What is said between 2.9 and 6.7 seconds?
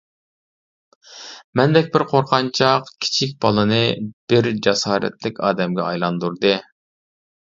كىچىك بالىنى بىر جاسارەتلىك ئادەمگە ئايلاندۇردى.